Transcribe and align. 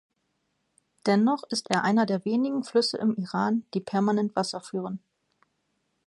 Dennoch 1.05 1.43
ist 1.51 1.69
er 1.69 1.83
einer 1.83 2.07
der 2.07 2.25
wenigen 2.25 2.63
Flüsse 2.63 2.97
im 2.97 3.13
Iran, 3.17 3.67
die 3.75 3.81
permanent 3.81 4.35
Wasser 4.35 4.59
führen. 4.59 4.99